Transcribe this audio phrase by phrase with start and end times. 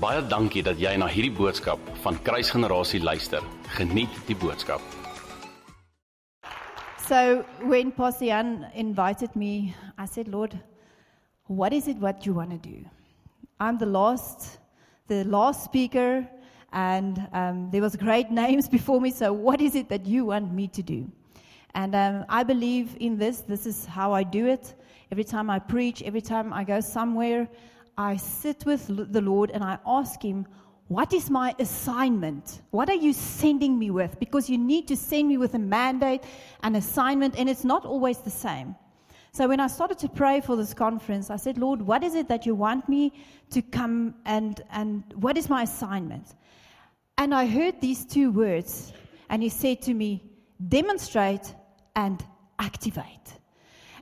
[0.00, 3.44] Baie dankie dat jy na hierdie boodskap van Kruisgenerasie luister.
[3.76, 4.80] Geniet die boodskap.
[7.06, 10.58] So when Jan invited me, I said, Lord,
[11.48, 12.82] what is it what you want to do?
[13.58, 14.60] I'm the last,
[15.06, 16.26] the last speaker,
[16.72, 19.10] and um, there was great names before me.
[19.10, 21.12] So what is it that you want me to do?
[21.74, 23.42] And um, I believe in this.
[23.42, 24.74] This is how I do it.
[25.12, 27.46] Every time I preach, every time I go somewhere,
[28.00, 30.46] I sit with the Lord and I ask Him,
[30.88, 32.62] What is my assignment?
[32.70, 34.18] What are you sending me with?
[34.18, 36.22] Because you need to send me with a mandate,
[36.62, 38.74] an assignment, and it's not always the same.
[39.32, 42.26] So when I started to pray for this conference, I said, Lord, what is it
[42.28, 43.12] that you want me
[43.50, 46.26] to come and, and what is my assignment?
[47.18, 48.94] And I heard these two words,
[49.28, 50.22] and He said to me,
[50.68, 51.54] Demonstrate
[51.94, 52.24] and
[52.58, 53.39] activate.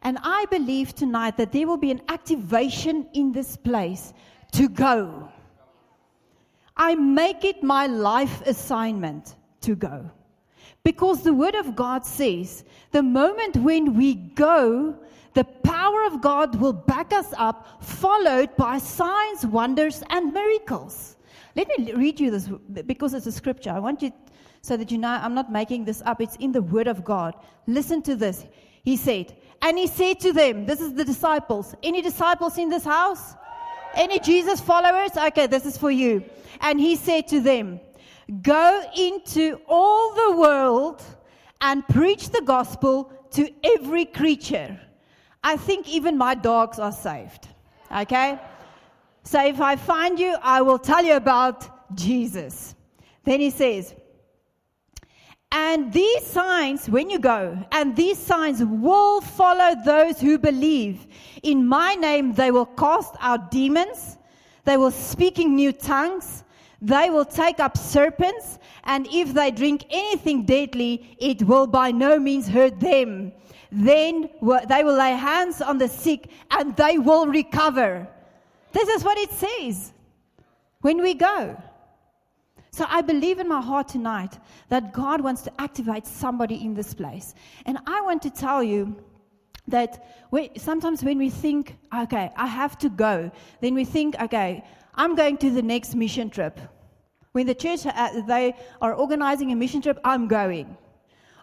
[0.09, 4.15] And I believe tonight that there will be an activation in this place
[4.53, 5.29] to go.
[6.79, 10.11] I make it my life assignment to go.
[10.83, 14.99] Because the Word of God says the moment when we go,
[15.35, 21.19] the power of God will back us up, followed by signs, wonders, and miracles.
[21.55, 22.49] Let me read you this
[22.87, 23.73] because it's a scripture.
[23.73, 24.11] I want you
[24.63, 26.23] so that you know I'm not making this up.
[26.23, 27.35] It's in the Word of God.
[27.67, 28.47] Listen to this.
[28.85, 31.75] He said, and he said to them, This is the disciples.
[31.83, 33.35] Any disciples in this house?
[33.95, 35.17] Any Jesus followers?
[35.17, 36.25] Okay, this is for you.
[36.61, 37.81] And he said to them,
[38.43, 41.03] Go into all the world
[41.61, 44.79] and preach the gospel to every creature.
[45.43, 47.49] I think even my dogs are saved.
[47.91, 48.39] Okay?
[49.23, 52.75] So if I find you, I will tell you about Jesus.
[53.25, 53.95] Then he says,
[55.51, 61.07] and these signs, when you go, and these signs will follow those who believe.
[61.43, 64.19] In my name, they will cast out demons.
[64.65, 66.45] They will speak in new tongues.
[66.83, 68.59] They will take up serpents.
[68.85, 73.33] And if they drink anything deadly, it will by no means hurt them.
[73.73, 74.29] Then
[74.69, 78.07] they will lay hands on the sick and they will recover.
[78.73, 79.93] This is what it says
[80.81, 81.57] when we go.
[82.79, 86.95] So I believe in my heart tonight that God wants to activate somebody in this
[86.95, 87.35] place.
[87.67, 88.95] And I want to tell you
[89.67, 94.63] that we, sometimes when we think, okay, I have to go, then we think, okay,
[94.95, 96.61] I'm going to the next mission trip.
[97.33, 100.77] When the church, uh, they are organizing a mission trip, I'm going.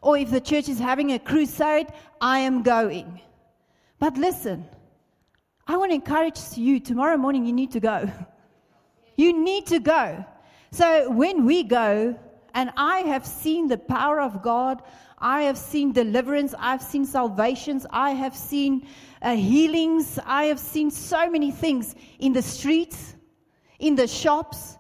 [0.01, 1.87] Or if the church is having a crusade,
[2.21, 3.19] I am going.
[3.99, 4.63] But listen,
[5.67, 8.09] I want to encourage you tomorrow morning, you need to go.
[9.17, 10.25] You need to go.
[10.71, 12.17] So when we go,
[12.53, 14.81] and I have seen the power of God,
[15.19, 18.87] I have seen deliverance, I've seen salvations, I have seen
[19.21, 23.15] uh, healings, I have seen so many things in the streets,
[23.79, 24.77] in the shops,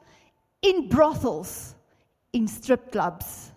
[0.61, 1.75] in brothels,
[2.33, 3.51] in strip clubs.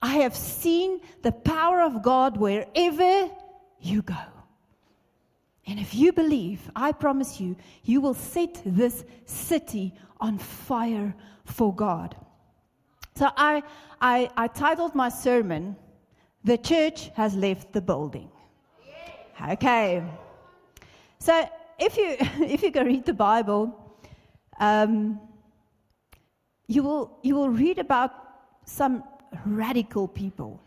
[0.00, 3.30] I have seen the power of God wherever
[3.80, 4.31] you go.
[5.66, 11.14] And if you believe, I promise you, you will set this city on fire
[11.44, 12.16] for God.
[13.14, 13.62] So I,
[14.00, 15.76] I, I titled my sermon,
[16.44, 18.30] The Church Has Left the Building.
[19.50, 20.02] Okay.
[21.18, 23.78] So if you, if you can read the Bible,
[24.58, 25.20] um,
[26.66, 28.12] you, will, you will read about
[28.64, 29.04] some
[29.46, 30.60] radical people.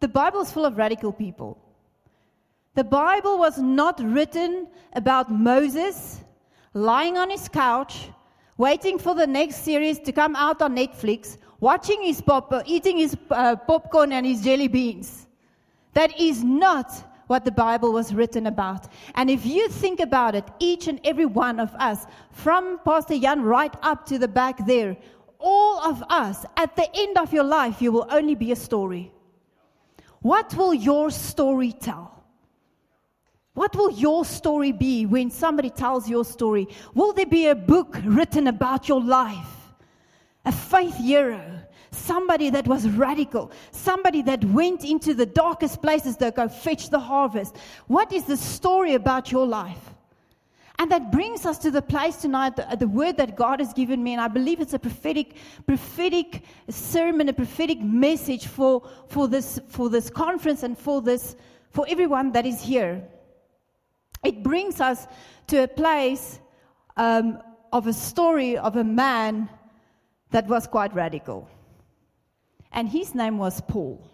[0.00, 1.63] The Bible is full of radical people.
[2.74, 6.20] The Bible was not written about Moses
[6.72, 8.08] lying on his couch
[8.56, 13.16] waiting for the next series to come out on Netflix, watching his pop, eating his
[13.30, 15.26] uh, popcorn and his jelly beans.
[15.92, 16.92] That is not
[17.26, 18.88] what the Bible was written about.
[19.14, 23.42] And if you think about it, each and every one of us, from Pastor Jan
[23.42, 24.96] right up to the back there,
[25.38, 29.12] all of us, at the end of your life, you will only be a story.
[30.20, 32.13] What will your story tell?
[33.54, 36.68] What will your story be when somebody tells your story?
[36.92, 39.48] Will there be a book written about your life?
[40.44, 41.40] A faith hero,
[41.92, 46.98] somebody that was radical, somebody that went into the darkest places to go fetch the
[46.98, 47.56] harvest.
[47.86, 49.78] What is the story about your life?
[50.80, 54.02] And that brings us to the place tonight, the, the, word that God has given
[54.02, 59.60] me, and I believe it's a prophetic, prophetic sermon, a prophetic message for, for this,
[59.68, 61.36] for this conference and for this,
[61.70, 63.06] for everyone that is here
[64.24, 65.06] it brings us
[65.48, 66.40] to a place
[66.96, 67.38] um,
[67.72, 69.48] of a story of a man
[70.30, 71.48] that was quite radical.
[72.72, 74.10] And his name was Paul.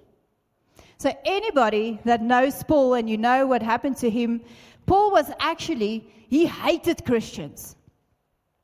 [0.99, 4.43] So, anybody that knows Paul and you know what happened to him,
[4.87, 7.77] Paul was actually, he hated Christians.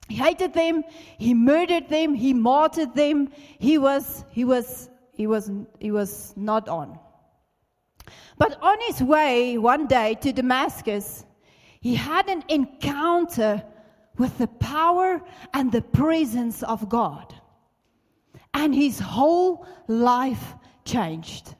[0.09, 0.85] He hated them,
[1.19, 3.31] he murdered them, he martyred them.
[3.59, 5.51] He was, he was, he was,
[5.81, 6.99] he was not on.
[8.39, 11.26] But on his way one day to Damascus,
[11.87, 13.63] he had an encounter
[14.19, 15.23] with the power
[15.55, 17.33] and the presence of God.
[18.55, 21.55] And his whole life changed.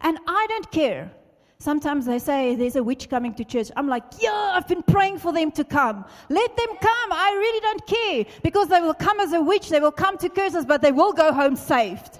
[0.00, 1.12] And I don't care.
[1.58, 3.70] Sometimes they say there's a witch coming to church.
[3.76, 6.04] I'm like, yeah, I've been praying for them to come.
[6.28, 7.12] Let them come.
[7.12, 9.68] I really don't care because they will come as a witch.
[9.68, 12.18] They will come to curse us, but they will go home saved.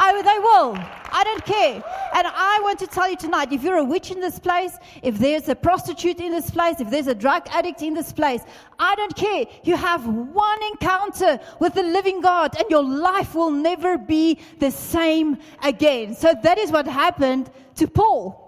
[0.00, 0.74] I, they will.
[1.10, 1.82] I don't care.
[2.14, 5.18] And I want to tell you tonight if you're a witch in this place, if
[5.18, 8.42] there's a prostitute in this place, if there's a drug addict in this place,
[8.78, 9.46] I don't care.
[9.64, 14.70] You have one encounter with the living God and your life will never be the
[14.70, 16.14] same again.
[16.14, 18.44] So that is what happened to Paul.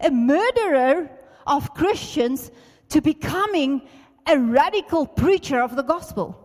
[0.00, 1.10] A murderer
[1.44, 2.52] of Christians
[2.90, 3.82] to becoming
[4.28, 6.38] a radical preacher of the gospel.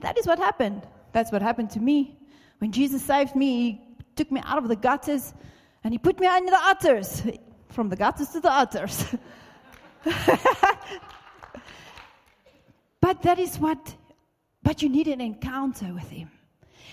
[0.00, 0.82] That is what happened.
[1.12, 2.18] That's what happened to me.
[2.58, 5.34] When Jesus saved me, He took me out of the gutters
[5.84, 7.22] and He put me in the utters.
[7.70, 9.04] From the gutters to the utters.
[13.00, 13.94] but that is what,
[14.62, 16.30] but you need an encounter with Him.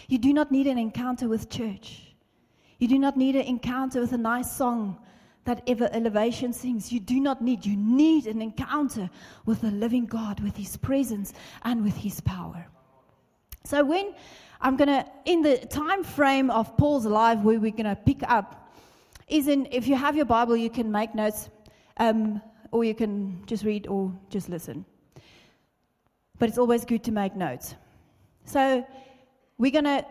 [0.07, 2.15] You do not need an encounter with church.
[2.77, 4.99] You do not need an encounter with a nice song
[5.45, 6.91] that ever elevation sings.
[6.91, 9.09] You do not need, you need an encounter
[9.45, 11.33] with the living God, with His presence
[11.63, 12.67] and with His power.
[13.65, 14.13] So when
[14.61, 18.21] I'm going to, in the time frame of Paul's life where we're going to pick
[18.23, 18.71] up,
[19.27, 21.49] is in, if you have your Bible, you can make notes,
[21.97, 22.41] um,
[22.71, 24.85] or you can just read or just listen.
[26.37, 27.75] But it's always good to make notes.
[28.45, 28.85] So
[29.57, 30.05] we're going to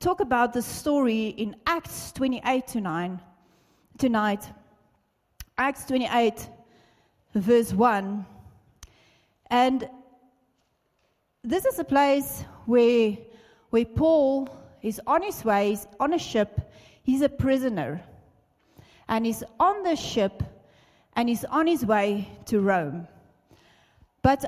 [0.00, 3.20] talk about the story in Acts 28 to 9
[3.98, 4.44] tonight.
[5.56, 6.48] Acts 28,
[7.34, 8.26] verse 1.
[9.50, 9.88] And
[11.44, 13.16] this is a place where
[13.70, 14.48] where Paul
[14.82, 16.60] is on his way, he's on a ship,
[17.02, 18.02] he's a prisoner.
[19.08, 20.42] And he's on the ship
[21.14, 23.06] and he's on his way to Rome.
[24.22, 24.44] But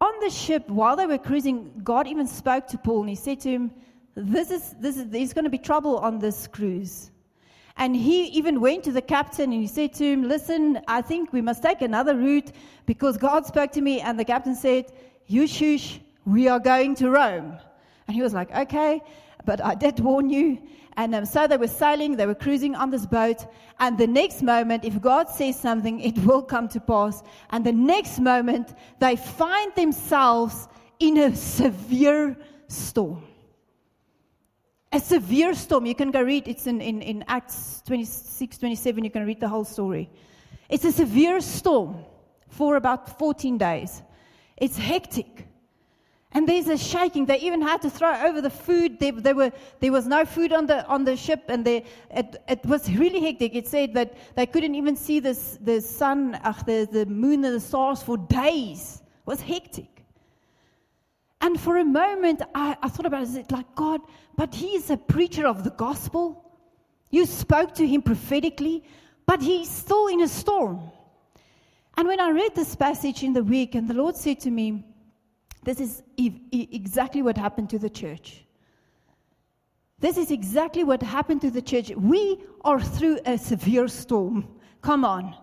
[0.00, 3.40] on the ship, while they were cruising, God even spoke to Paul and he said
[3.40, 3.70] to him,
[4.14, 7.10] this is, this is, There's going to be trouble on this cruise.
[7.76, 11.32] And he even went to the captain and he said to him, Listen, I think
[11.32, 12.52] we must take another route
[12.86, 14.00] because God spoke to me.
[14.00, 14.92] And the captain said,
[15.26, 17.58] You shush, we are going to Rome.
[18.06, 19.02] And he was like, okay,
[19.44, 20.58] but I did warn you.
[20.96, 23.46] And um, so they were sailing, they were cruising on this boat.
[23.80, 27.22] And the next moment, if God says something, it will come to pass.
[27.50, 30.68] And the next moment, they find themselves
[31.00, 32.36] in a severe
[32.68, 33.22] storm.
[34.92, 35.86] A severe storm.
[35.86, 39.48] You can go read, it's in, in, in Acts 26, 27, you can read the
[39.48, 40.08] whole story.
[40.68, 42.04] It's a severe storm
[42.48, 44.02] for about 14 days.
[44.56, 45.48] It's hectic.
[46.36, 47.26] And there's a shaking.
[47.26, 48.98] They even had to throw over the food.
[48.98, 52.42] They, they were, there was no food on the, on the ship, and they, it,
[52.48, 53.54] it was really hectic.
[53.54, 57.54] It said that they couldn't even see this, the sun, uh, the, the moon, and
[57.54, 59.00] the stars for days.
[59.04, 60.04] It was hectic.
[61.40, 64.00] And for a moment, I, I thought about it, it like, God,
[64.36, 66.52] but he is a preacher of the gospel.
[67.10, 68.82] You spoke to him prophetically,
[69.24, 70.80] but he's still in a storm.
[71.96, 74.84] And when I read this passage in the week, and the Lord said to me,
[75.64, 78.44] this is exactly what happened to the church.
[79.98, 81.90] This is exactly what happened to the church.
[81.96, 84.46] We are through a severe storm.
[84.82, 85.34] Come on.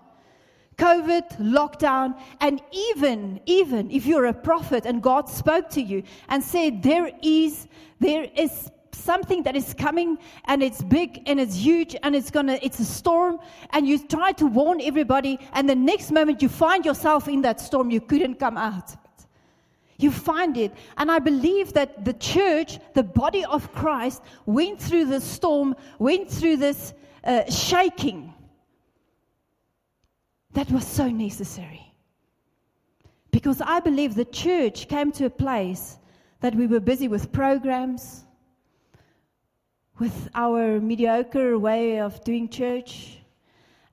[0.78, 6.44] COVID, lockdown, and even, even if you're a prophet and God spoke to you and
[6.44, 7.68] said, there is,
[8.00, 12.60] there is something that is coming and it's big and it's huge and it's gonna,
[12.62, 13.40] it's a storm
[13.72, 17.60] and you try to warn everybody and the next moment you find yourself in that
[17.60, 18.96] storm, you couldn't come out.
[20.02, 20.74] You find it.
[20.98, 26.30] And I believe that the church, the body of Christ, went through this storm, went
[26.30, 26.94] through this
[27.24, 28.34] uh, shaking
[30.54, 31.94] that was so necessary.
[33.32, 35.98] Because I believe the church came to a place
[36.42, 38.26] that we were busy with programs,
[40.00, 43.21] with our mediocre way of doing church,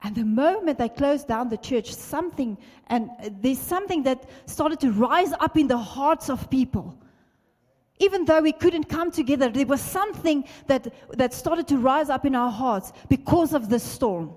[0.02, 4.92] and the moment they closed down the church, something, and there's something that started to
[4.92, 6.96] rise up in the hearts of people.
[7.98, 12.24] Even though we couldn't come together, there was something that, that started to rise up
[12.24, 14.32] in our hearts because of the storm.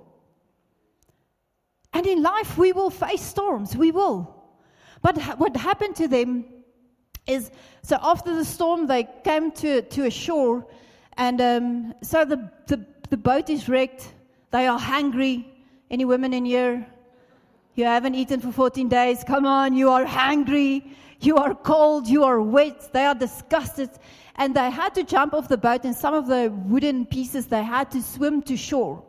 [1.93, 3.75] And in life, we will face storms.
[3.75, 4.35] We will.
[5.03, 6.45] But ha- what happened to them
[7.27, 7.51] is
[7.83, 10.65] so after the storm, they came to, to a shore,
[11.17, 14.13] and um, so the, the, the boat is wrecked.
[14.51, 15.50] They are hungry.
[15.91, 16.87] Any women in here?
[17.75, 19.25] You haven't eaten for 14 days.
[19.25, 20.85] Come on, you are hungry.
[21.19, 22.07] You are cold.
[22.07, 22.93] You are wet.
[22.93, 23.89] They are disgusted.
[24.37, 27.61] And they had to jump off the boat, and some of the wooden pieces they
[27.61, 29.03] had to swim to shore.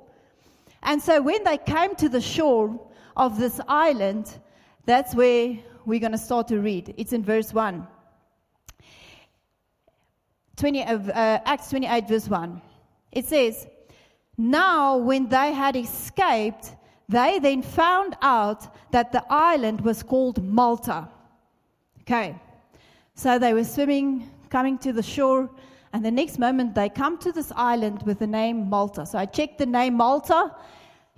[0.82, 2.80] And so when they came to the shore
[3.16, 4.36] of this island,
[4.84, 6.94] that's where we're going to start to read.
[6.96, 7.86] It's in verse 1.
[10.56, 12.60] 20, uh, Acts 28, verse 1.
[13.12, 13.68] It says,
[14.42, 16.74] Now when they had escaped,
[17.08, 21.08] they then found out that the island was called Malta.
[22.00, 22.34] Okay,
[23.14, 25.48] so they were swimming, coming to the shore,
[25.92, 29.06] and the next moment they come to this island with the name Malta.
[29.06, 30.52] So I checked the name Malta.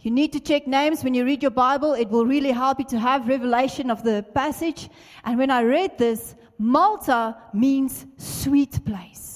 [0.00, 1.94] You need to check names when you read your Bible.
[1.94, 4.90] It will really help you to have revelation of the passage.
[5.24, 9.33] And when I read this, Malta means sweet place.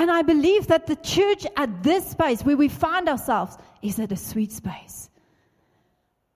[0.00, 4.10] And I believe that the church at this space where we find ourselves is at
[4.10, 5.10] a sweet space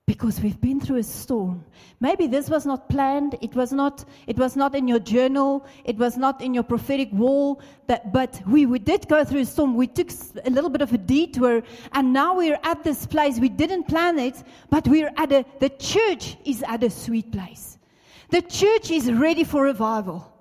[0.07, 1.65] because we've been through a storm.
[1.99, 3.39] Maybe this was not planned.
[3.41, 5.65] It was not, it was not in your journal.
[5.87, 7.63] It was not in your prophetic wall.
[7.87, 9.77] That, but we, we did go through a storm.
[9.77, 10.11] We took
[10.45, 13.39] a little bit of a detour and now we're at this place.
[13.39, 17.79] We didn't plan it, but we're at a, the church is at a sweet place.
[18.29, 20.34] The church is ready for revival.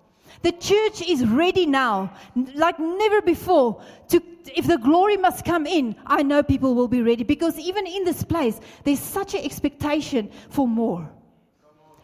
[0.43, 2.13] The church is ready now,
[2.53, 3.81] like never before.
[4.09, 4.21] To,
[4.53, 8.03] if the glory must come in, I know people will be ready because even in
[8.03, 11.09] this place, there's such an expectation for more.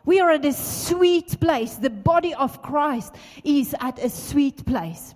[0.05, 1.75] We are at a sweet place.
[1.75, 5.13] The body of Christ is at a sweet place.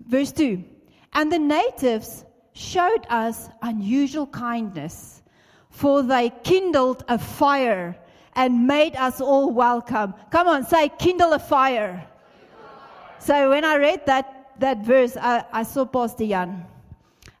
[0.00, 0.64] Verse 2
[1.12, 5.22] And the natives showed us unusual kindness,
[5.68, 7.98] for they kindled a fire
[8.36, 10.14] and made us all welcome.
[10.30, 12.06] Come on, say, kindle a fire.
[13.18, 16.66] So when I read that, that verse, I, I saw Pastor Jan.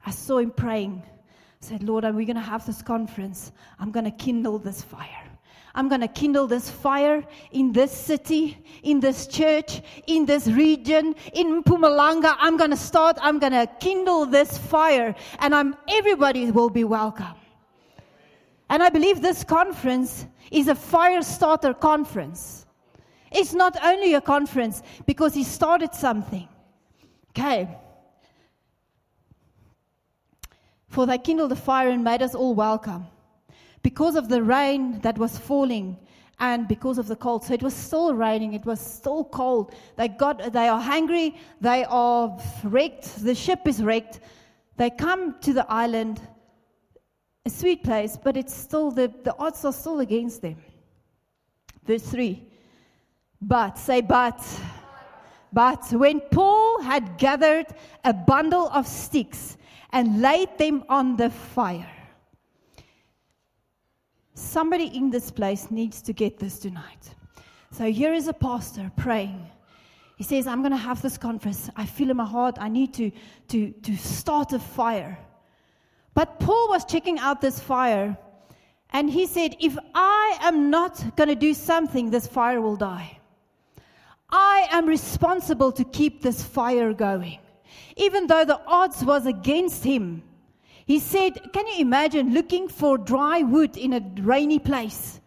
[0.06, 1.02] I saw him praying.
[1.04, 3.52] I said, Lord, are we going to have this conference?
[3.78, 5.24] I'm going to kindle this fire.
[5.76, 11.16] I'm going to kindle this fire in this city, in this church, in this region,
[11.32, 12.36] in Mpumalanga.
[12.38, 16.84] I'm going to start, I'm going to kindle this fire, and I'm, everybody will be
[16.84, 17.34] welcome.
[18.74, 22.66] And I believe this conference is a fire starter conference.
[23.30, 26.48] It's not only a conference because he started something.
[27.30, 27.68] Okay.
[30.88, 33.06] For they kindled a fire and made us all welcome.
[33.84, 35.96] Because of the rain that was falling
[36.40, 37.44] and because of the cold.
[37.44, 39.72] So it was still raining, it was still cold.
[39.94, 44.18] They got they are hungry, they are wrecked, the ship is wrecked.
[44.78, 46.20] They come to the island
[47.46, 50.56] a sweet place, but it's still the, the odds are still against them.
[51.84, 52.42] Verse 3.
[53.40, 54.42] But, say, but.
[55.52, 57.66] But when Paul had gathered
[58.02, 59.56] a bundle of sticks
[59.92, 61.90] and laid them on the fire,
[64.34, 67.14] somebody in this place needs to get this tonight.
[67.70, 69.46] So here is a pastor praying.
[70.16, 71.70] He says, I'm going to have this conference.
[71.76, 73.10] I feel in my heart I need to,
[73.48, 75.18] to, to start a fire.
[76.14, 78.16] But Paul was checking out this fire
[78.90, 83.18] and he said, If I am not going to do something, this fire will die.
[84.30, 87.38] I am responsible to keep this fire going.
[87.96, 90.22] Even though the odds was against him,
[90.86, 95.20] he said, Can you imagine looking for dry wood in a rainy place?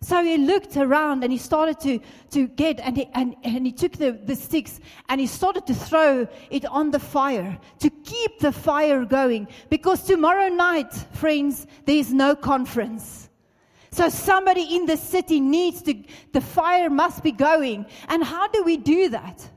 [0.00, 2.00] So he looked around and he started to,
[2.30, 5.74] to get, and he, and, and he took the, the sticks and he started to
[5.74, 9.48] throw it on the fire to keep the fire going.
[9.70, 13.28] Because tomorrow night, friends, there is no conference.
[13.90, 15.94] So somebody in the city needs to,
[16.32, 17.86] the fire must be going.
[18.08, 19.48] And how do we do that?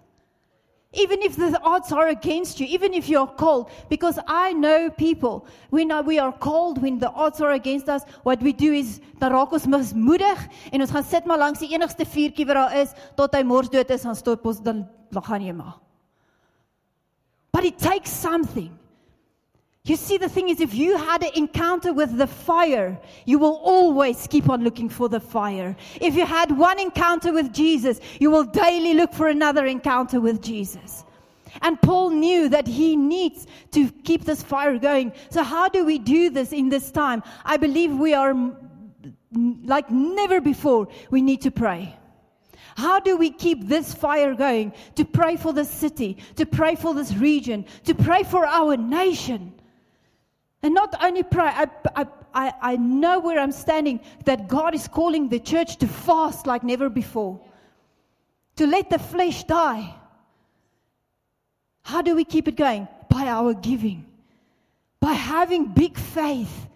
[0.93, 5.47] Even if the odds are against you, even if you're cold, because I know people,
[5.69, 9.31] when we are cold, when the odds are against us, what we do is, dan
[9.31, 10.41] raak ons mismoedig,
[10.73, 13.71] en ons gaan sit maar langs die enigste vierkie wat daar is, tot hy mors
[13.71, 14.83] is, dan stop ons, dan
[15.15, 15.79] gaan jy maar.
[17.55, 18.80] But it takes something.
[19.83, 23.59] You see, the thing is, if you had an encounter with the fire, you will
[23.63, 25.75] always keep on looking for the fire.
[25.99, 30.39] If you had one encounter with Jesus, you will daily look for another encounter with
[30.39, 31.03] Jesus.
[31.63, 35.13] And Paul knew that he needs to keep this fire going.
[35.31, 37.23] So, how do we do this in this time?
[37.43, 38.35] I believe we are
[39.63, 40.89] like never before.
[41.09, 41.97] We need to pray.
[42.77, 44.73] How do we keep this fire going?
[44.95, 49.53] To pray for the city, to pray for this region, to pray for our nation.
[50.63, 51.67] And not only pray, I,
[52.33, 56.63] I, I know where I'm standing that God is calling the church to fast like
[56.63, 57.39] never before,
[58.57, 59.95] to let the flesh die.
[61.81, 62.87] How do we keep it going?
[63.09, 64.05] By our giving,
[64.99, 66.67] by having big faith.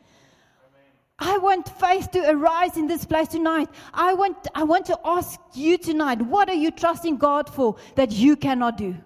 [1.17, 3.69] I want faith to arise in this place tonight.
[3.93, 8.11] I want, I want to ask you tonight, what are you trusting God for that
[8.11, 8.97] you cannot do?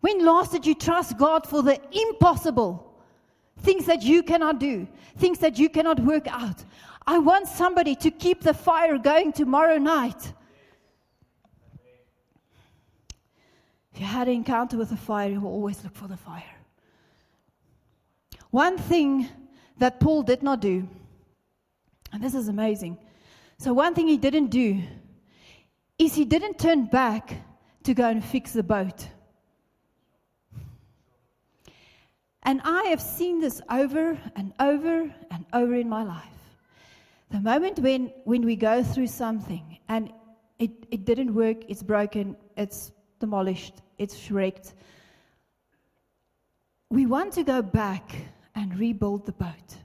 [0.00, 2.85] When last did you trust God for the impossible?
[3.58, 4.86] Things that you cannot do,
[5.18, 6.64] things that you cannot work out.
[7.06, 10.32] I want somebody to keep the fire going tomorrow night.
[13.92, 16.42] If you had an encounter with the fire, you will always look for the fire.
[18.50, 19.28] One thing
[19.78, 20.88] that Paul did not do,
[22.12, 22.98] and this is amazing.
[23.58, 24.82] So, one thing he didn't do
[25.98, 27.34] is he didn't turn back
[27.84, 29.08] to go and fix the boat.
[32.46, 36.22] And I have seen this over and over and over in my life.
[37.32, 40.12] The moment when, when we go through something and
[40.60, 44.74] it, it didn't work, it's broken, it's demolished, it's wrecked,
[46.88, 48.14] we want to go back
[48.54, 49.76] and rebuild the boat.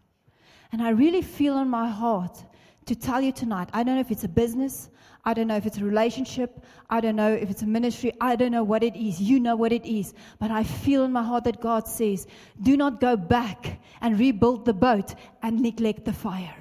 [0.72, 2.44] And I really feel in my heart
[2.92, 4.90] to tell you tonight I don't know if it's a business,
[5.24, 6.66] I don't know if it's a relationship.
[6.90, 8.12] I don't know if it's a ministry.
[8.20, 9.22] I don't know what it is.
[9.22, 10.14] You know what it is.
[10.40, 12.26] But I feel in my heart that God says,
[12.62, 16.56] do not go back and rebuild the boat and neglect the fire.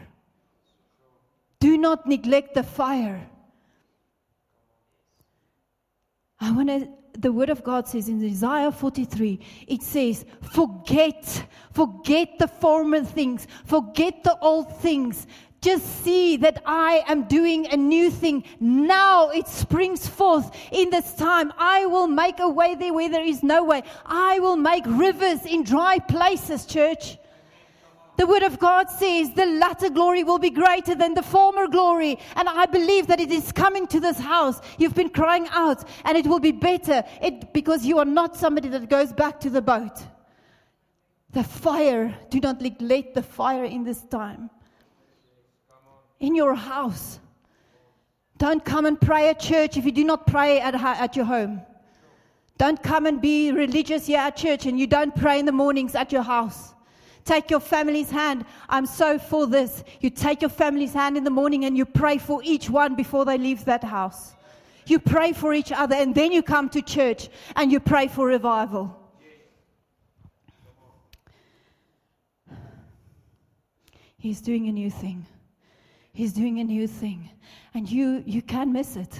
[1.58, 3.26] Do not neglect the fire.
[6.38, 12.38] I want to, the word of God says in Isaiah 43, it says, forget, forget
[12.38, 15.26] the former things, forget the old things.
[15.60, 18.44] Just see that I am doing a new thing.
[18.60, 21.52] Now it springs forth in this time.
[21.58, 23.82] I will make a way there where there is no way.
[24.06, 27.18] I will make rivers in dry places, church.
[28.16, 32.18] The word of God says the latter glory will be greater than the former glory.
[32.36, 34.60] And I believe that it is coming to this house.
[34.78, 38.68] You've been crying out and it will be better it, because you are not somebody
[38.70, 40.02] that goes back to the boat.
[41.32, 44.50] The fire, do not neglect the fire in this time
[46.20, 47.18] in your house.
[48.38, 51.62] Don't come and pray at church if you do not pray at, at your home.
[52.56, 55.94] Don't come and be religious here at church and you don't pray in the mornings
[55.94, 56.74] at your house.
[57.24, 58.44] Take your family's hand.
[58.68, 59.84] I'm so for this.
[60.00, 63.24] You take your family's hand in the morning and you pray for each one before
[63.24, 64.34] they leave that house.
[64.86, 68.26] You pray for each other and then you come to church and you pray for
[68.26, 68.96] revival.
[74.18, 75.26] He's doing a new thing.
[76.12, 77.30] He's doing a new thing.
[77.74, 79.18] And you, you can miss it.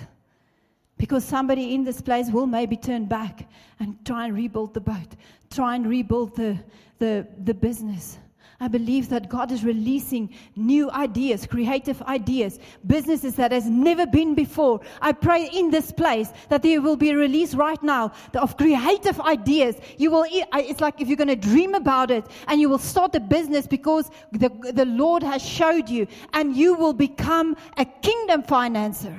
[0.99, 3.49] Because somebody in this place will maybe turn back
[3.79, 5.17] and try and rebuild the boat,
[5.51, 6.59] try and rebuild the,
[6.99, 8.19] the, the business.
[8.63, 14.35] I believe that God is releasing new ideas, creative ideas, businesses that has never been
[14.35, 14.83] before.
[15.01, 19.19] I pray in this place that there will be a release right now of creative
[19.23, 19.77] ideas.
[19.97, 23.15] You will, it's like if you're going to dream about it and you will start
[23.15, 28.43] a business because the, the Lord has showed you and you will become a kingdom
[28.43, 29.19] financer.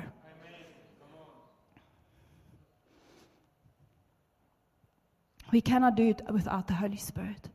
[5.51, 7.49] We cannot do it without the Holy Spirit.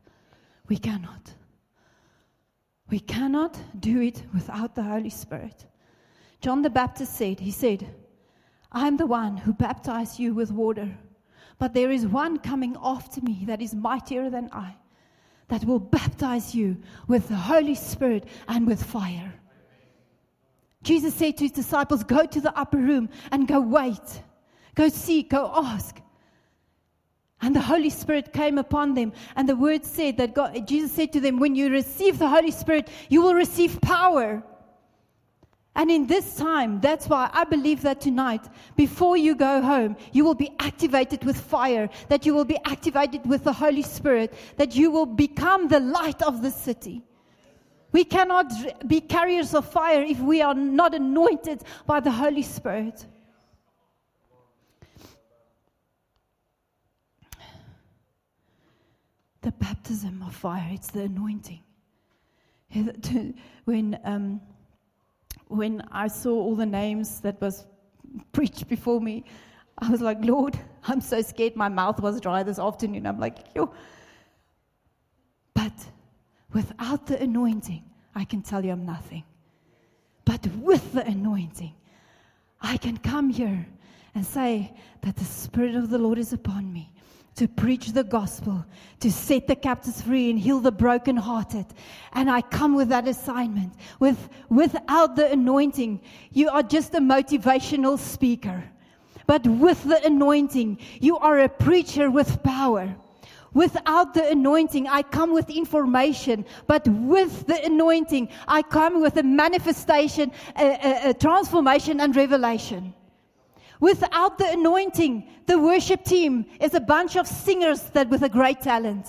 [0.67, 1.33] We cannot.
[2.89, 5.65] We cannot do it without the Holy Spirit.
[6.41, 7.87] John the Baptist said, He said,
[8.71, 10.89] I am the one who baptized you with water,
[11.59, 14.75] but there is one coming after me that is mightier than I,
[15.47, 19.33] that will baptize you with the Holy Spirit and with fire.
[20.83, 24.21] Jesus said to his disciples, Go to the upper room and go wait,
[24.75, 25.99] go seek, go ask.
[27.41, 29.13] And the Holy Spirit came upon them.
[29.35, 32.51] And the word said that God, Jesus said to them, When you receive the Holy
[32.51, 34.43] Spirit, you will receive power.
[35.75, 38.41] And in this time, that's why I believe that tonight,
[38.75, 43.23] before you go home, you will be activated with fire, that you will be activated
[43.27, 47.03] with the Holy Spirit, that you will become the light of the city.
[47.91, 48.51] We cannot
[48.87, 53.05] be carriers of fire if we are not anointed by the Holy Spirit.
[59.47, 61.61] The baptism of fire, it's the anointing.
[63.63, 64.41] When, um,
[65.47, 67.65] when I saw all the names that was
[68.33, 69.23] preached before me,
[69.77, 71.55] I was like, Lord, I'm so scared.
[71.55, 73.07] My mouth was dry this afternoon.
[73.07, 73.71] I'm like, yo.
[75.53, 75.77] But
[76.51, 77.83] without the anointing,
[78.15, 79.23] I can tell you I'm nothing.
[80.25, 81.73] But with the anointing,
[82.59, 83.65] I can come here
[84.13, 86.91] and say that the Spirit of the Lord is upon me
[87.37, 88.65] to preach the gospel,
[88.99, 91.67] to set the captives free and heal the brokenhearted.
[92.13, 93.73] And I come with that assignment.
[93.99, 98.63] With, without the anointing, you are just a motivational speaker.
[99.27, 102.95] But with the anointing, you are a preacher with power.
[103.53, 109.23] Without the anointing, I come with information, but with the anointing, I come with a
[109.23, 112.93] manifestation, a, a, a transformation, and revelation.
[113.79, 118.61] Without the anointing, the worship team is a bunch of singers that with a great
[118.61, 119.07] talent.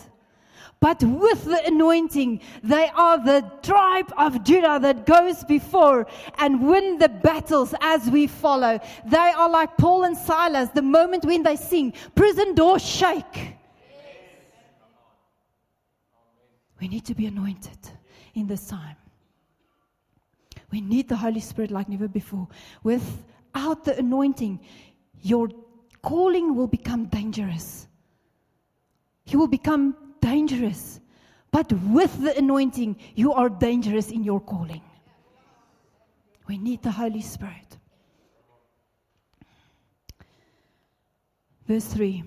[0.81, 6.07] But with the anointing, they are the tribe of Judah that goes before
[6.39, 8.79] and win the battles as we follow.
[9.05, 10.69] They are like Paul and Silas.
[10.69, 13.57] The moment when they sing, prison doors shake.
[16.81, 17.79] We need to be anointed
[18.35, 18.97] in this time.
[20.71, 22.47] We need the Holy Spirit like never before.
[23.55, 24.61] Without the anointing,
[25.23, 25.49] your
[26.03, 27.87] calling will become dangerous.
[29.27, 31.01] You will become dangerous.
[31.51, 34.83] But with the anointing, you are dangerous in your calling.
[36.47, 37.79] We need the Holy Spirit.
[41.67, 42.25] Verse 3.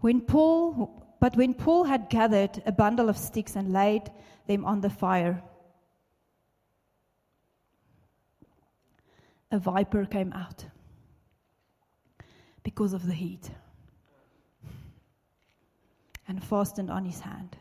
[0.00, 4.10] When Paul but when Paul had gathered a bundle of sticks and laid
[4.46, 5.42] them on the fire,
[9.50, 10.64] a viper came out
[12.62, 13.50] because of the heat
[16.28, 17.56] and fastened on his hand.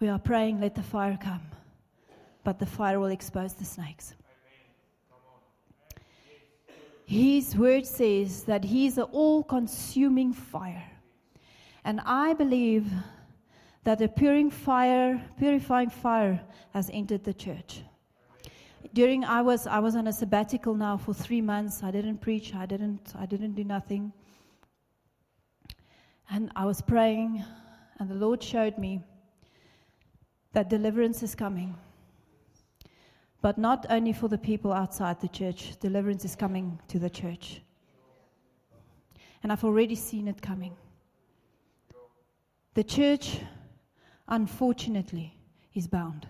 [0.00, 1.42] We are praying, let the fire come,
[2.44, 4.14] but the fire will expose the snakes.
[7.06, 10.90] His word says that He is an all consuming fire.
[11.84, 12.90] And I believe
[13.84, 16.40] that a purifying fire, purifying fire
[16.74, 17.82] has entered the church.
[18.92, 21.82] During I was I was on a sabbatical now for three months.
[21.82, 22.54] I didn't preach.
[22.54, 24.12] I didn't I didn't do nothing.
[26.30, 27.44] And I was praying,
[27.98, 29.02] and the Lord showed me
[30.52, 31.76] that deliverance is coming.
[33.42, 37.60] But not only for the people outside the church, deliverance is coming to the church.
[39.42, 40.74] And I've already seen it coming.
[42.74, 43.38] The church,
[44.26, 45.38] unfortunately,
[45.74, 46.26] is bound.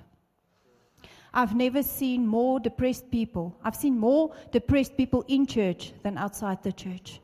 [1.37, 3.55] I've never seen more depressed people.
[3.63, 7.21] I've seen more depressed people in church than outside the church.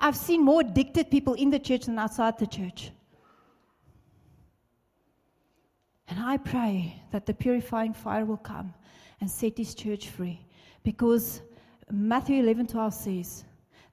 [0.00, 2.92] I've seen more addicted people in the church than outside the church.
[6.08, 8.72] And I pray that the purifying fire will come
[9.20, 10.40] and set his church free.
[10.82, 11.42] Because
[11.90, 13.44] Matthew 11 12 says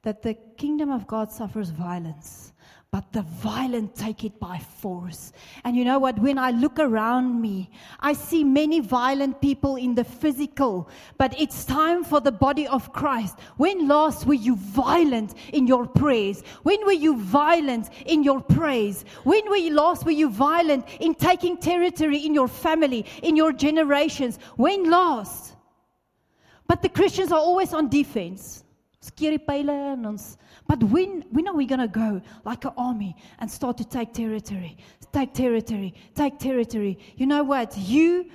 [0.04, 2.54] that the kingdom of God suffers violence,
[2.92, 5.32] but the violent take it by force.
[5.64, 6.18] And you know what?
[6.18, 11.66] When I look around me, I see many violent people in the physical, but it's
[11.66, 13.38] time for the body of Christ.
[13.58, 16.42] When last were you violent in your prayers?
[16.64, 19.06] When were you violent in your praise?
[19.24, 23.54] When were you last were you violent in taking territory in your family, in your
[23.54, 24.40] generations?
[24.56, 25.54] When last?
[26.68, 28.64] But the Christians are always on defense.
[29.02, 30.38] Ons
[30.70, 34.14] but when, when are we going to go like an army and start to take
[34.14, 34.78] territory?
[35.12, 37.00] Take territory, take territory.
[37.16, 37.76] You know what?
[37.76, 38.30] You,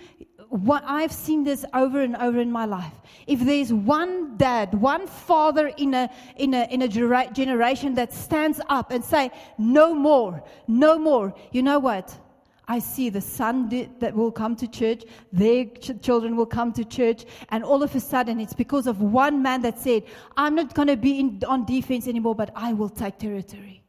[0.48, 2.92] what I've seen this over and over in my life.
[3.28, 8.60] If there's one dad, one father in a, in a, in a generation that stands
[8.68, 12.18] up and say, no more, no more, you know what?
[12.66, 16.84] I see the son that will come to church, their ch- children will come to
[16.84, 20.04] church, and all of a sudden it's because of one man that said,
[20.36, 23.82] I'm not going to be in, on defense anymore, but I will take territory.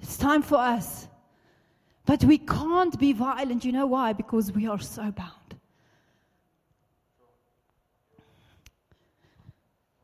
[0.00, 1.08] It's time for us.
[2.06, 3.64] But we can't be violent.
[3.64, 4.14] You know why?
[4.14, 5.32] Because we are so bound.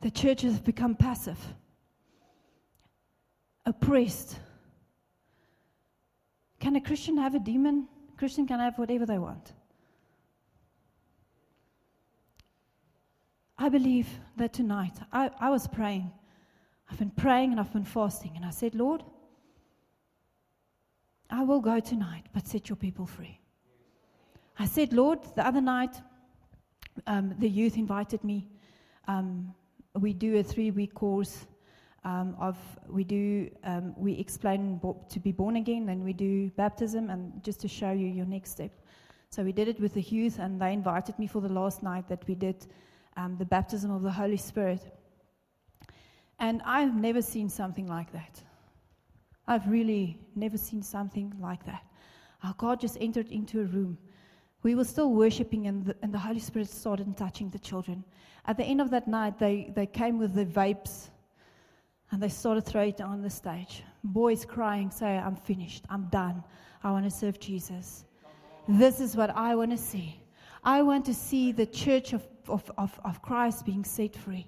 [0.03, 1.39] The churches have become passive,
[3.65, 4.39] oppressed
[6.65, 7.87] can a Christian have a demon?
[8.17, 9.53] Christian can have whatever they want.
[13.59, 16.11] I believe that tonight, I, I was praying.
[16.91, 18.33] I've been praying and I've been fasting.
[18.35, 19.03] And I said, Lord,
[21.29, 23.39] I will go tonight, but set your people free.
[24.59, 26.01] I said, Lord, the other night,
[27.07, 28.49] um, the youth invited me.
[29.07, 29.55] Um,
[30.01, 31.45] we do a three week course
[32.05, 32.57] um, of
[32.89, 37.43] we do um, we explain bo- to be born again, and we do baptism, and
[37.43, 38.73] just to show you your next step.
[39.31, 42.09] So we did it with the youth, and they invited me for the last night
[42.09, 42.67] that we did
[43.17, 44.81] um, the baptism of the Holy Spirit.
[46.39, 48.43] And I've never seen something like that.
[49.47, 51.83] I've really never seen something like that.
[52.43, 53.99] Our God just entered into a room.
[54.63, 58.05] We were still worshiping, and the, and the Holy Spirit started touching the children.
[58.47, 61.09] At the end of that night, they, they came with the vapes
[62.11, 63.83] and they started throwing it on the stage.
[64.03, 65.85] Boys crying, say, I'm finished.
[65.89, 66.43] I'm done.
[66.83, 68.05] I want to serve Jesus.
[68.69, 70.21] This is what I want to see.
[70.63, 74.47] I want to see the church of, of, of, of Christ being set free.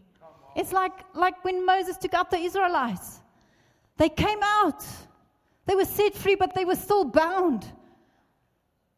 [0.55, 3.21] It's like, like when Moses took out the Israelites.
[3.99, 4.85] They came out.
[5.67, 7.67] They were set free, but they were still bound.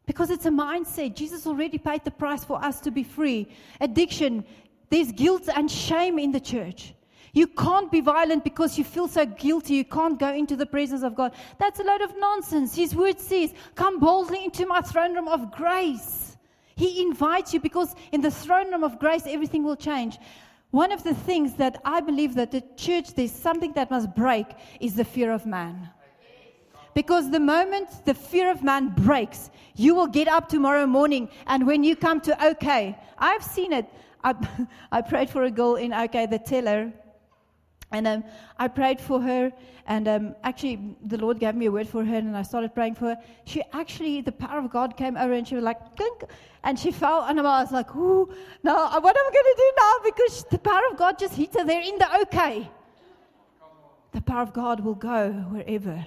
[0.05, 1.15] Because it's a mindset.
[1.15, 3.47] Jesus already paid the price for us to be free.
[3.81, 4.45] Addiction,
[4.89, 6.93] there's guilt and shame in the church.
[7.33, 9.75] You can't be violent because you feel so guilty.
[9.75, 11.33] You can't go into the presence of God.
[11.57, 12.75] That's a load of nonsense.
[12.75, 16.37] His word says, Come boldly into my throne room of grace.
[16.75, 20.17] He invites you because in the throne room of grace, everything will change.
[20.71, 24.47] One of the things that I believe that the church, there's something that must break,
[24.79, 25.89] is the fear of man.
[26.93, 31.65] Because the moment the fear of man breaks, you will get up tomorrow morning, and
[31.65, 33.85] when you come to OK, I've seen it.
[34.23, 34.35] I,
[34.91, 36.91] I prayed for a girl in OK, the teller,
[37.91, 38.23] and um,
[38.57, 39.51] I prayed for her,
[39.87, 42.95] and um, actually, the Lord gave me a word for her, and I started praying
[42.95, 43.17] for her.
[43.45, 46.23] She actually, the power of God came over, and she was like, clink,
[46.63, 48.31] and she fell, and I was like, ooh,
[48.63, 49.93] no, what am I going to do now?
[50.03, 52.69] Because the power of God just hit her there in the OK.
[54.11, 56.03] The power of God will go wherever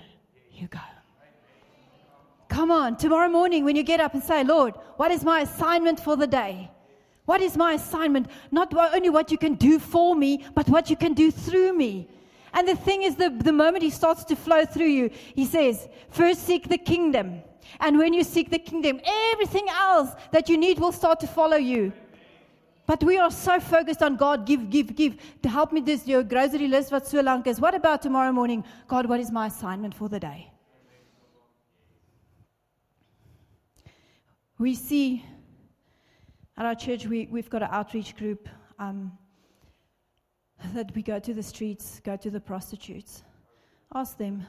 [0.53, 0.79] you go.
[2.49, 5.99] Come on, tomorrow morning when you get up and say, Lord, what is my assignment
[5.99, 6.71] for the day?
[7.25, 8.29] What is my assignment?
[8.51, 12.09] Not only what you can do for me, but what you can do through me.
[12.53, 15.89] And the thing is, the, the moment he starts to flow through you, he says,
[16.11, 17.43] first seek the kingdom.
[17.81, 19.01] And when you seek the kingdom,
[19.33, 21.93] everything else that you need will start to follow you.
[22.87, 25.17] But we are so focused on God, give, give, give.
[25.43, 27.61] To help me this, your grocery list, what so long is.
[27.61, 28.65] What about tomorrow morning?
[28.89, 30.51] God, what is my assignment for the day?
[34.59, 35.25] We see
[36.63, 38.49] at our church, we, we've got an outreach group
[38.79, 39.11] um,
[40.75, 43.25] that we go to the streets, go to the prostitutes,
[43.93, 44.47] ask them.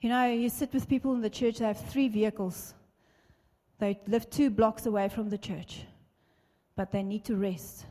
[0.00, 2.74] You know, you sit with people in the church, they have three vehicles.
[3.80, 5.82] They live two blocks away from the church,
[6.76, 7.86] but they need to rest.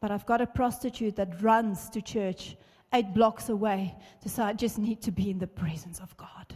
[0.00, 2.56] But I've got a prostitute that runs to church
[2.92, 6.54] eight blocks away to say, I just need to be in the presence of God.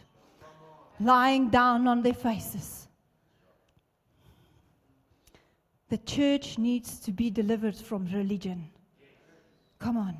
[1.01, 2.87] Lying down on their faces
[5.91, 8.71] the church needs to be delivered from religion.
[9.81, 10.17] Come on.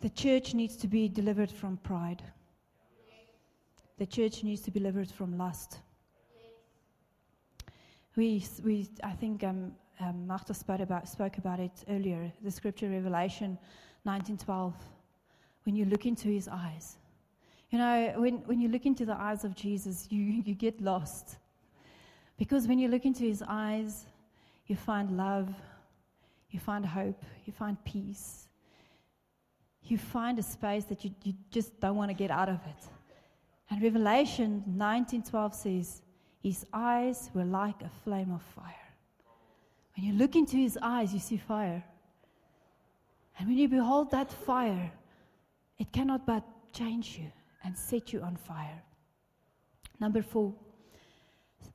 [0.00, 2.22] The church needs to be delivered from pride.
[3.98, 5.78] The church needs to be delivered from lust.
[8.16, 12.90] We, we I think um, um, Martha spoke about, spoke about it earlier, the scripture
[12.90, 13.58] Revelation
[14.06, 14.74] 19.12.
[15.62, 16.98] When you look into his eyes.
[17.70, 21.36] You know, when, when you look into the eyes of Jesus, you, you get lost.
[22.36, 24.06] Because when you look into his eyes,
[24.66, 25.48] you find love,
[26.50, 28.48] you find hope, you find peace.
[29.84, 32.84] You find a space that you, you just don't want to get out of it.
[33.70, 36.02] And Revelation 19:12 says,
[36.42, 38.74] His eyes were like a flame of fire.
[39.96, 41.82] When you look into his eyes, you see fire.
[43.38, 44.90] And when you behold that fire,
[45.78, 47.30] it cannot but change you
[47.64, 48.82] and set you on fire.
[49.98, 50.54] Number four,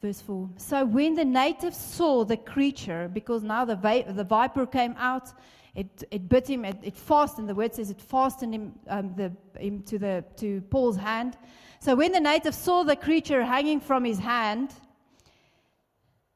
[0.01, 0.49] Verse 4.
[0.57, 3.75] So when the natives saw the creature, because now the,
[4.07, 5.31] the viper came out,
[5.75, 9.31] it, it bit him, it, it fastened, the word says it fastened him, um, the,
[9.59, 11.37] him to, the, to Paul's hand.
[11.79, 14.73] So when the natives saw the creature hanging from his hand,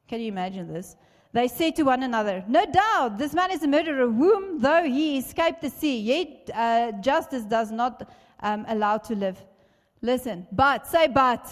[0.08, 0.96] can you imagine this?
[1.34, 5.18] They said to one another, No doubt, this man is a murderer, whom, though he
[5.18, 8.10] escaped the sea, yet uh, justice does not
[8.42, 9.44] um, allow to live.
[10.02, 11.52] Listen, but, say but.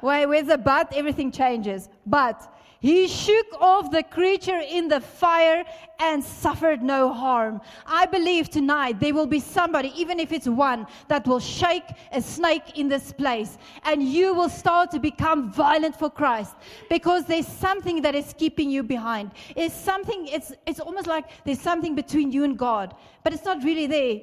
[0.00, 0.92] Where, where's the but?
[0.92, 1.88] Everything changes.
[2.04, 5.64] But he shook off the creature in the fire
[5.98, 7.60] and suffered no harm.
[7.86, 12.20] I believe tonight there will be somebody, even if it's one, that will shake a
[12.20, 13.56] snake in this place.
[13.84, 16.54] And you will start to become violent for Christ
[16.90, 19.30] because there's something that is keeping you behind.
[19.56, 23.64] It's something, it's, it's almost like there's something between you and God, but it's not
[23.64, 24.20] really there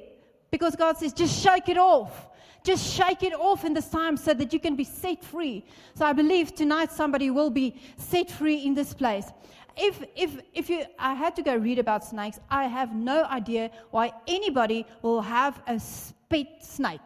[0.50, 2.28] because God says, just shake it off.
[2.64, 5.64] Just shake it off in this time so that you can be set free.
[5.94, 9.26] So I believe tonight somebody will be set free in this place.
[9.76, 13.70] If, if, if you, I had to go read about snakes, I have no idea
[13.90, 17.00] why anybody will have a spit snake.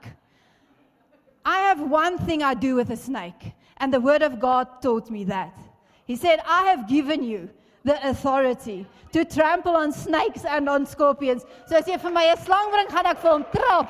[1.44, 5.10] I have one thing I do with a snake, and the Word of God taught
[5.10, 5.58] me that.
[6.04, 7.48] He said, I have given you
[7.84, 11.44] the authority to trample on snakes and on scorpions.
[11.66, 13.88] So as jy vir my slang bring, gaan ek trap.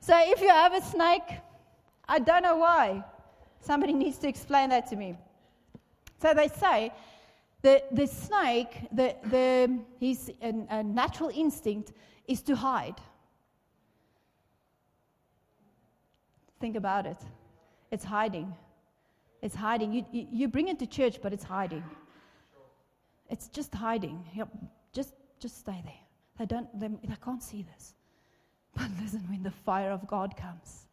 [0.00, 1.38] So if you have a snake,
[2.08, 3.04] I don't know why.
[3.60, 5.16] Somebody needs to explain that to me.
[6.20, 6.92] So they say
[7.62, 11.92] the, the snake, the, the, his a, natural instinct
[12.26, 12.96] is to hide.
[16.58, 17.18] Think about it.
[17.90, 18.54] It's hiding.
[19.42, 19.92] It's hiding.
[19.92, 21.84] You, you, you bring it to church, but it's hiding.
[23.28, 24.24] It's just hiding.
[24.34, 24.48] Yep.
[24.92, 25.94] Just, just stay there.
[26.38, 27.94] They, don't, they, they can't see this.
[29.42, 30.86] the fire of God comes.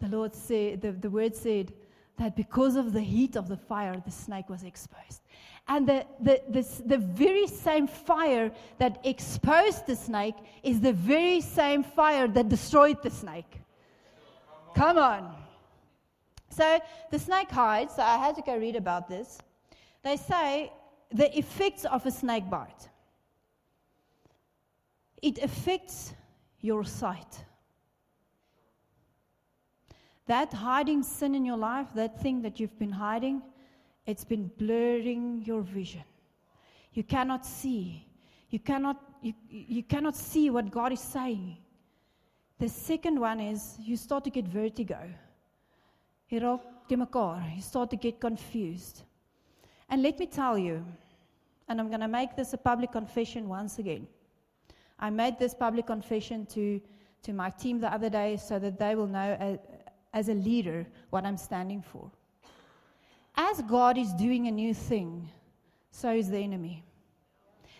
[0.00, 1.72] The Lord said, the, the word said
[2.18, 5.22] that because of the heat of the fire, the snake was exposed.
[5.68, 11.40] And the, the, the, the very same fire that exposed the snake is the very
[11.40, 13.60] same fire that destroyed the snake.
[14.74, 15.36] Come on.
[16.50, 17.94] So the snake hides.
[17.94, 19.38] So I had to go read about this.
[20.02, 20.72] They say
[21.12, 22.88] the effects of a snake bite
[25.22, 26.12] it affects
[26.62, 27.44] your sight.
[30.26, 33.42] That hiding sin in your life, that thing that you've been hiding,
[34.06, 36.04] it's been blurring your vision.
[36.94, 38.06] You cannot see.
[38.50, 41.58] You cannot, you, you cannot see what God is saying.
[42.58, 44.98] The second one is you start to get vertigo.
[46.28, 46.60] You
[47.60, 49.02] start to get confused.
[49.88, 50.84] And let me tell you,
[51.68, 54.06] and I'm going to make this a public confession once again.
[55.02, 56.80] I made this public confession to,
[57.24, 59.58] to my team the other day so that they will know as,
[60.14, 62.08] as a leader what I'm standing for.
[63.36, 65.28] As God is doing a new thing,
[65.90, 66.84] so is the enemy.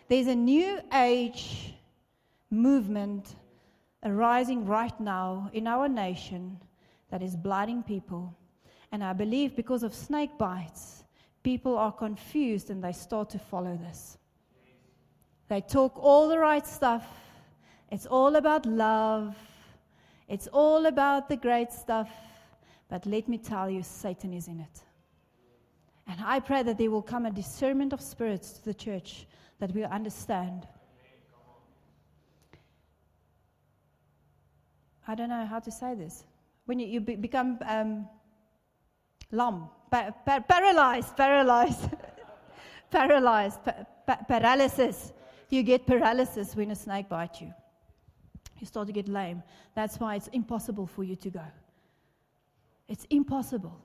[0.08, 1.74] There's a new age
[2.50, 3.36] movement
[4.04, 6.58] arising right now in our nation
[7.10, 8.34] that is blinding people.
[8.90, 11.04] And I believe because of snake bites,
[11.44, 14.18] people are confused and they start to follow this.
[15.52, 17.04] They talk all the right stuff.
[17.90, 19.36] It's all about love.
[20.26, 22.08] It's all about the great stuff.
[22.88, 24.80] But let me tell you, Satan is in it.
[26.08, 29.26] And I pray that there will come a discernment of spirits to the church
[29.58, 30.66] that we understand.
[35.06, 36.24] I don't know how to say this.
[36.64, 38.08] When you, you be, become um,
[39.90, 41.90] pa- pa- paralyzed, paralyzed,
[42.90, 43.58] paralyzed,
[44.06, 45.12] pa- paralysis.
[45.52, 47.52] You get paralysis when a snake bites you.
[48.58, 49.42] You start to get lame.
[49.74, 51.44] That's why it's impossible for you to go.
[52.88, 53.78] It's impossible.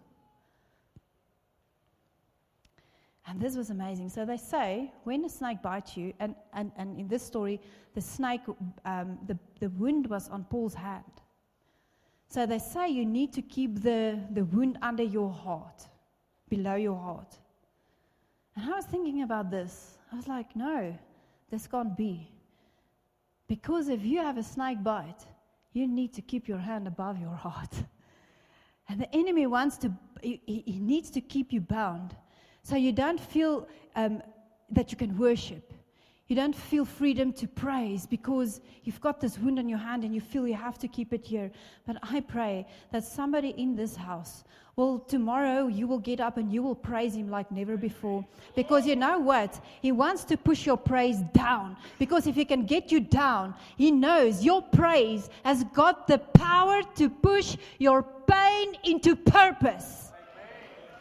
[3.27, 4.07] And this was amazing.
[4.07, 7.59] So they say when a snake bites you, and, and, and in this story,
[7.95, 8.43] the snake,
[8.85, 11.03] um, the, the wound was on Paul's hand.
[12.29, 15.85] So they say you need to keep the, the wound under your heart,
[16.47, 17.35] below your heart.
[18.55, 19.97] And I was thinking about this.
[20.13, 20.97] I was like, no,
[21.49, 22.29] this can't be.
[23.47, 25.25] Because if you have a snake bite,
[25.73, 27.73] you need to keep your hand above your heart.
[28.89, 32.15] And the enemy wants to, he, he needs to keep you bound
[32.63, 34.21] so you don't feel um,
[34.69, 35.73] that you can worship.
[36.27, 40.13] You don't feel freedom to praise because you've got this wound on your hand and
[40.13, 41.49] you feel you have to keep it here.
[41.85, 44.43] But I pray that somebody in this house
[44.77, 48.23] will tomorrow you will get up and you will praise him like never before.
[48.55, 49.59] Because you know what?
[49.81, 51.75] He wants to push your praise down.
[51.97, 56.83] Because if he can get you down, he knows your praise has got the power
[56.95, 60.11] to push your pain into purpose.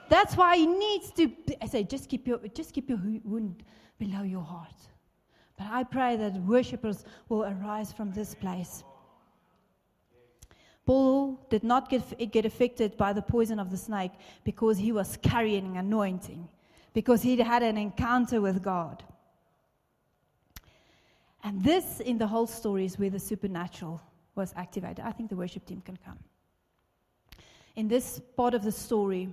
[0.09, 1.31] That's why he needs to.
[1.61, 3.63] I say, just keep your just keep your wound
[3.99, 4.73] below your heart.
[5.59, 8.85] But I pray that worshippers will arise from this place.
[10.87, 14.13] Paul did not get, get affected by the poison of the snake
[14.45, 16.49] because he was carrying anointing,
[16.95, 19.03] because he had an encounter with God.
[21.43, 24.01] And this, in the whole story, is where the supernatural
[24.37, 25.05] was activated.
[25.05, 26.19] I think the worship team can come.
[27.75, 29.29] In this part of the story,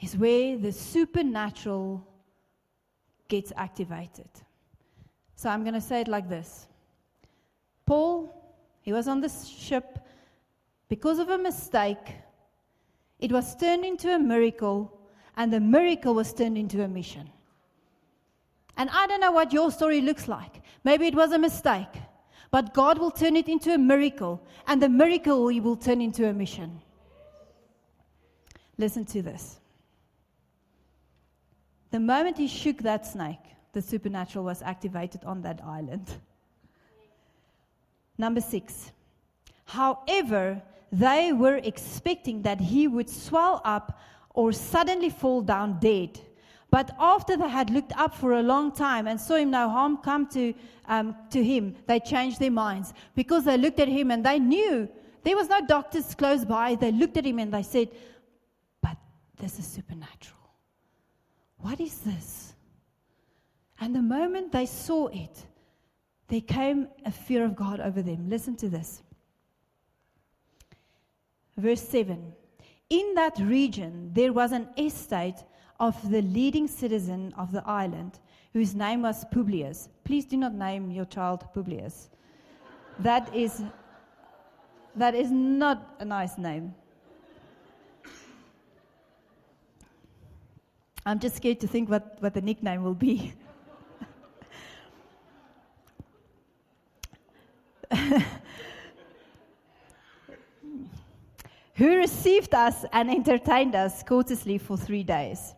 [0.00, 2.06] is where the supernatural
[3.28, 4.28] gets activated.
[5.34, 6.66] So I'm going to say it like this
[7.86, 8.34] Paul,
[8.80, 9.97] he was on this ship
[10.88, 12.14] because of a mistake.
[13.18, 14.96] It was turned into a miracle,
[15.36, 17.28] and the miracle was turned into a mission.
[18.76, 20.62] And I don't know what your story looks like.
[20.84, 21.94] Maybe it was a mistake,
[22.50, 26.28] but God will turn it into a miracle, and the miracle He will turn into
[26.28, 26.80] a mission.
[28.78, 29.58] Listen to this.
[31.90, 33.38] The moment he shook that snake,
[33.72, 36.08] the supernatural was activated on that island.
[38.16, 38.92] Number six.
[39.64, 43.98] However, they were expecting that he would swell up
[44.30, 46.20] or suddenly fall down dead.
[46.70, 49.98] But after they had looked up for a long time and saw him no harm
[49.98, 50.54] come to,
[50.86, 54.88] um, to him, they changed their minds because they looked at him and they knew
[55.22, 56.74] there was no doctors close by.
[56.74, 57.88] They looked at him and they said,
[58.82, 58.96] But
[59.36, 60.38] this is supernatural.
[61.58, 62.54] What is this?
[63.80, 65.46] And the moment they saw it,
[66.28, 68.28] there came a fear of God over them.
[68.28, 69.02] Listen to this.
[71.58, 72.32] Verse 7
[72.88, 75.44] In that region, there was an estate
[75.80, 78.20] of the leading citizen of the island,
[78.52, 79.88] whose name was Publius.
[80.04, 82.08] Please do not name your child Publius.
[83.00, 83.62] that is
[84.94, 86.74] That is not a nice name.
[91.06, 93.32] I'm just scared to think what, what the nickname will be.
[101.78, 105.54] Who received us and entertained us courteously for three days.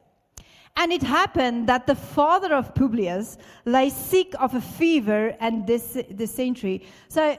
[0.77, 6.17] And it happened that the father of Publius lay sick of a fever and dys-
[6.17, 6.87] dysentery.
[7.09, 7.39] So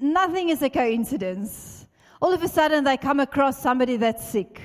[0.00, 1.86] nothing is a coincidence.
[2.20, 4.60] All of a sudden, they come across somebody that's sick.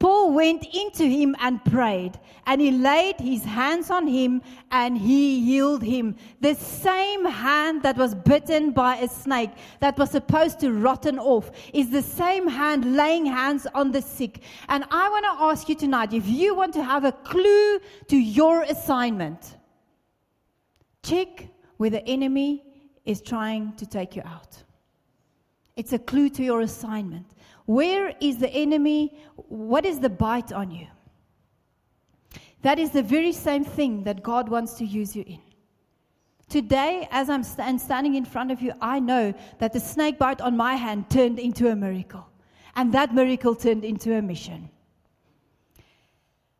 [0.00, 4.40] Paul went into him and prayed, and he laid his hands on him
[4.70, 6.16] and he healed him.
[6.40, 11.50] The same hand that was bitten by a snake that was supposed to rotten off
[11.74, 14.42] is the same hand laying hands on the sick.
[14.70, 17.78] And I want to ask you tonight if you want to have a clue
[18.08, 19.58] to your assignment,
[21.02, 21.46] check
[21.76, 22.64] where the enemy
[23.04, 24.62] is trying to take you out.
[25.76, 27.26] It's a clue to your assignment.
[27.70, 29.16] Where is the enemy?
[29.36, 30.88] What is the bite on you?
[32.62, 35.40] That is the very same thing that God wants to use you in.
[36.48, 40.40] Today, as I'm st- standing in front of you, I know that the snake bite
[40.40, 42.26] on my hand turned into a miracle.
[42.74, 44.68] And that miracle turned into a mission.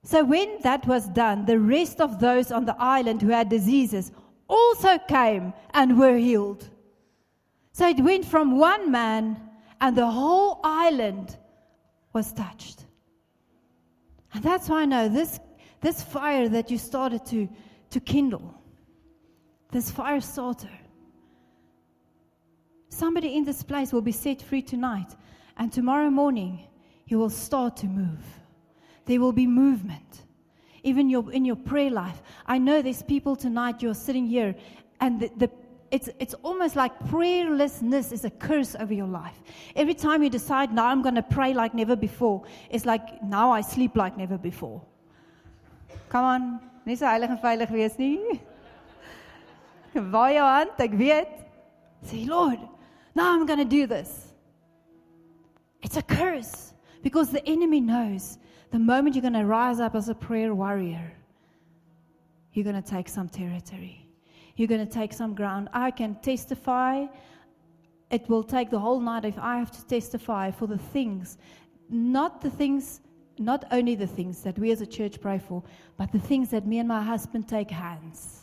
[0.04, 4.12] So, when that was done, the rest of those on the island who had diseases
[4.46, 6.70] also came and were healed.
[7.72, 9.49] So, it went from one man
[9.80, 11.36] and the whole island
[12.12, 12.84] was touched.
[14.34, 15.40] And that's why I know this,
[15.80, 17.48] this fire that you started to,
[17.90, 18.54] to kindle,
[19.72, 20.70] this fire starter,
[22.88, 25.16] somebody in this place will be set free tonight.
[25.56, 26.66] And tomorrow morning,
[27.06, 28.24] you will start to move.
[29.06, 30.22] There will be movement.
[30.82, 32.22] Even your, in your prayer life.
[32.46, 34.54] I know there's people tonight, you're sitting here,
[35.00, 35.50] and the, the
[35.90, 39.40] it's, it's almost like prayerlessness is a curse over your life.
[39.74, 43.50] Every time you decide, now I'm going to pray like never before, it's like, now
[43.50, 44.82] I sleep like never before.
[46.08, 48.40] Come on, nie so heilig en veilig wees nie.
[49.94, 51.28] Waai jou hand, ek weet.
[52.02, 52.58] Say, Lord,
[53.14, 54.32] now I'm going to do this.
[55.82, 56.72] It's a curse
[57.02, 58.38] because the enemy knows
[58.70, 61.12] the moment you're going to rise up as a prayer warrior,
[62.52, 64.09] you're going to take some territory.
[64.56, 65.68] You're going to take some ground.
[65.72, 67.06] I can testify.
[68.10, 71.38] It will take the whole night if I have to testify for the things,
[71.88, 73.00] not the things,
[73.38, 75.62] not only the things that we as a church pray for,
[75.96, 78.40] but the things that me and my husband take hands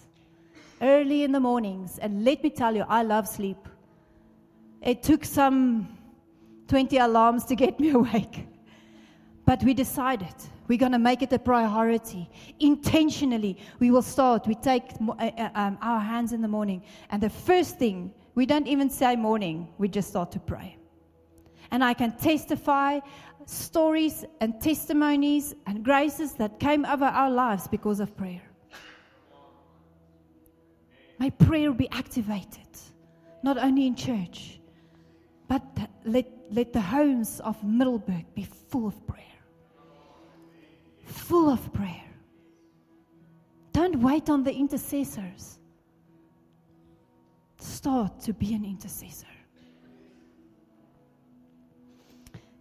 [0.81, 1.97] early in the mornings.
[1.97, 3.67] And let me tell you, I love sleep.
[4.81, 5.97] It took some
[6.67, 8.47] 20 alarms to get me awake.
[9.45, 10.35] But we decided
[10.67, 12.29] we're going to make it a priority.
[12.59, 14.47] Intentionally, we will start.
[14.47, 18.45] We take uh, uh, um, our hands in the morning, and the first thing, we
[18.45, 20.77] don't even say morning, we just start to pray.
[21.71, 22.99] And I can testify
[23.45, 28.41] stories and testimonies and graces that came over our lives because of prayer.
[31.19, 32.67] May prayer be activated,
[33.41, 34.59] not only in church,
[35.47, 35.63] but
[36.05, 39.23] let, let the homes of Middelburg be full of prayer
[41.27, 42.03] full of prayer.
[43.73, 45.59] Don't wait on the intercessors.
[47.59, 49.27] Start to be an intercessor.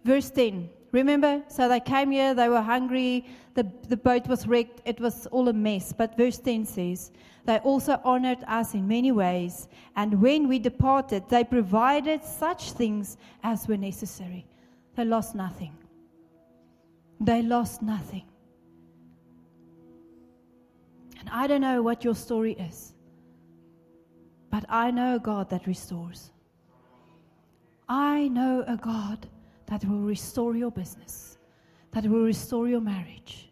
[0.05, 0.69] Verse 10.
[0.93, 5.27] Remember, so they came here, they were hungry, the, the boat was wrecked, it was
[5.27, 5.93] all a mess.
[5.93, 7.11] But verse 10 says,
[7.45, 13.17] They also honored us in many ways, and when we departed, they provided such things
[13.43, 14.47] as were necessary.
[14.95, 15.77] They lost nothing.
[17.21, 18.25] They lost nothing.
[21.27, 22.95] And I don't know what your story is,
[24.49, 26.31] but I know a God that restores.
[27.89, 29.27] I know a God
[29.67, 31.39] that will restore your business,
[31.91, 33.51] that will restore your marriage,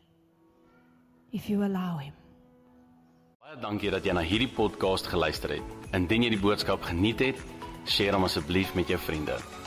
[1.32, 2.14] if you allow Him.
[3.42, 5.74] Baie dankie dat jy na hierdie podcast geluister het.
[5.98, 7.44] Indien jy die boodskap geniet het,
[7.90, 9.63] deel hom asseblief met jou vriende.